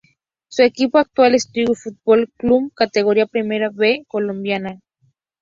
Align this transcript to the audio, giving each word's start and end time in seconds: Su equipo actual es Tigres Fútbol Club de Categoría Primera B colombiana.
Su 0.47 0.63
equipo 0.63 0.97
actual 0.97 1.35
es 1.35 1.51
Tigres 1.51 1.83
Fútbol 1.83 2.31
Club 2.35 2.69
de 2.69 2.73
Categoría 2.73 3.27
Primera 3.27 3.69
B 3.69 4.03
colombiana. 4.07 4.79